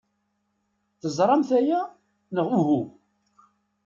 Teẓramt 1.01 1.49
aya, 1.59 1.79
neɣ 2.35 2.47
uhu? 2.59 2.81